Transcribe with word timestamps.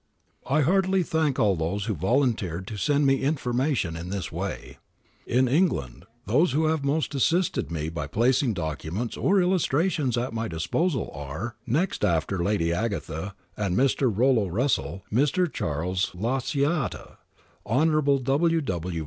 I 0.47 0.61
heartily 0.61 1.03
thank 1.03 1.37
all 1.37 1.55
those 1.55 1.85
who 1.85 1.93
volunteered 1.93 2.65
to 2.65 2.75
send 2.75 3.05
me 3.05 3.21
information 3.21 3.95
in 3.95 4.09
this 4.09 4.31
way. 4.31 4.79
In 5.27 5.47
England 5.47 6.05
those 6.25 6.53
who 6.53 6.65
have 6.65 6.83
most 6.83 7.13
assisted 7.13 7.69
me 7.71 7.87
by 7.87 8.07
placing 8.07 8.55
documents 8.55 9.15
or 9.15 9.39
illustrations 9.39 10.17
at 10.17 10.33
my 10.33 10.47
disposal 10.47 11.11
are— 11.13 11.53
PREFACE 11.65 11.65
xi 11.67 11.71
next 11.71 12.03
after 12.03 12.43
Lady 12.43 12.73
Agatha 12.73 13.35
and 13.55 13.77
Mr. 13.77 14.11
Rollo 14.11 14.47
Russell— 14.47 15.03
Mr. 15.13 15.45
Chas. 15.53 16.15
Lacaita, 16.15 17.17
Hon. 17.67 18.19
W. 18.23 18.59
W. 18.61 18.99